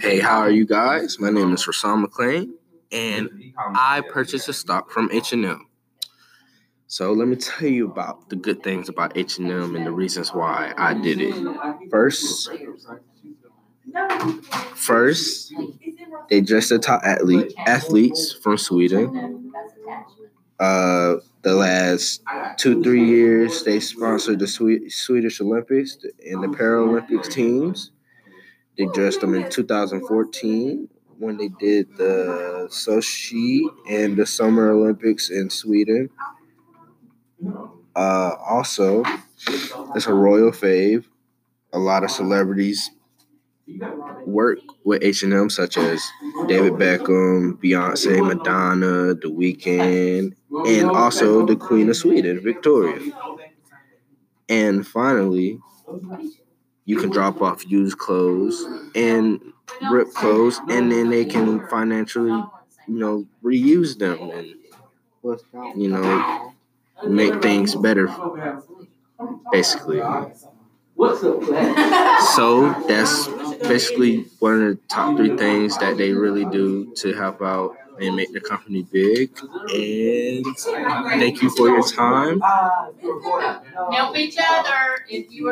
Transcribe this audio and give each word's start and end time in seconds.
Hey, 0.00 0.20
how 0.20 0.40
are 0.40 0.50
you 0.50 0.66
guys? 0.66 1.18
My 1.18 1.30
name 1.30 1.52
is 1.52 1.64
Ra'sohn 1.64 2.04
Mclain, 2.04 2.50
and 2.92 3.54
I 3.56 4.02
purchased 4.02 4.48
a 4.48 4.52
stock 4.52 4.90
from 4.90 5.10
H&M. 5.12 5.66
So 6.86 7.12
let 7.12 7.28
me 7.28 7.36
tell 7.36 7.68
you 7.68 7.86
about 7.86 8.28
the 8.28 8.36
good 8.36 8.62
things 8.62 8.88
about 8.88 9.16
H&M 9.16 9.76
and 9.76 9.86
the 9.86 9.92
reasons 9.92 10.34
why 10.34 10.74
I 10.76 10.94
did 10.94 11.20
it. 11.20 11.34
First, 11.90 12.50
first, 14.74 15.54
they 16.28 16.40
dress 16.40 16.68
the 16.68 16.78
top 16.78 17.02
athlete 17.04 17.54
athletes 17.66 18.32
from 18.32 18.58
Sweden. 18.58 19.52
Uh, 20.58 21.16
the 21.42 21.54
last 21.54 22.22
two 22.58 22.82
three 22.82 23.06
years, 23.06 23.64
they 23.64 23.80
sponsored 23.80 24.40
the 24.40 24.46
Swedish 24.46 25.40
Olympics 25.40 25.96
and 26.26 26.42
the 26.42 26.48
Paralympics 26.48 27.30
teams. 27.30 27.92
They 28.80 28.86
dressed 28.86 29.20
them 29.20 29.34
in 29.34 29.50
2014 29.50 30.88
when 31.18 31.36
they 31.36 31.48
did 31.48 31.94
the 31.98 32.66
Sochi 32.70 33.60
and 33.86 34.16
the 34.16 34.24
Summer 34.24 34.70
Olympics 34.70 35.28
in 35.28 35.50
Sweden. 35.50 36.08
Uh, 37.94 38.36
also, 38.48 39.04
it's 39.94 40.06
a 40.06 40.14
royal 40.14 40.50
fave. 40.50 41.04
A 41.74 41.78
lot 41.78 42.04
of 42.04 42.10
celebrities 42.10 42.90
work 44.24 44.60
with 44.82 45.02
H&M, 45.02 45.50
such 45.50 45.76
as 45.76 46.02
David 46.48 46.72
Beckham, 46.72 47.62
Beyonce, 47.62 48.26
Madonna, 48.26 49.12
The 49.12 49.28
Weeknd, 49.28 50.32
and 50.66 50.88
also 50.88 51.44
the 51.44 51.56
Queen 51.56 51.90
of 51.90 51.96
Sweden, 51.96 52.40
Victoria. 52.42 53.12
And 54.48 54.86
finally, 54.86 55.58
you 56.90 56.96
can 56.96 57.10
drop 57.10 57.40
off 57.40 57.64
used 57.70 57.96
clothes 57.98 58.66
and 58.96 59.40
rip 59.92 60.12
clothes, 60.12 60.60
and 60.68 60.90
then 60.90 61.08
they 61.08 61.24
can 61.24 61.64
financially, 61.68 62.42
you 62.88 62.98
know, 62.98 63.24
reuse 63.44 63.96
them 63.96 64.18
and, 64.30 64.56
you 65.80 65.88
know, 65.88 66.52
make 67.06 67.40
things 67.40 67.76
better, 67.76 68.08
basically. 69.52 70.02
So 72.34 72.72
that's 72.88 73.28
basically 73.58 74.26
one 74.40 74.54
of 74.54 74.60
the 74.60 74.78
top 74.88 75.16
three 75.16 75.36
things 75.36 75.78
that 75.78 75.96
they 75.96 76.12
really 76.12 76.44
do 76.46 76.92
to 76.96 77.14
help 77.14 77.40
out 77.40 77.76
and 78.00 78.16
make 78.16 78.32
the 78.32 78.40
company 78.40 78.82
big. 78.90 79.30
And 79.72 80.44
thank 81.20 81.42
you 81.42 81.50
for 81.50 81.68
your 81.68 81.86
time. 81.86 82.40
Help 83.92 84.16
each 84.16 84.36
other 84.42 85.04
if 85.08 85.30
you. 85.30 85.48